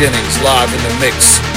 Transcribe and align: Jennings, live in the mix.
Jennings, 0.00 0.42
live 0.42 0.72
in 0.72 0.82
the 0.82 0.98
mix. 0.98 1.49